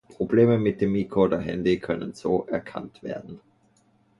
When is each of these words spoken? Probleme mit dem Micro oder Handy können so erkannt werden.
Probleme 0.17 0.57
mit 0.57 0.81
dem 0.81 0.93
Micro 0.93 1.25
oder 1.25 1.39
Handy 1.39 1.77
können 1.77 2.13
so 2.15 2.47
erkannt 2.47 3.03
werden. 3.03 3.39